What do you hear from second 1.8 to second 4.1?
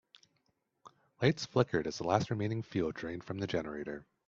as the last remaining fuel drained from the generator.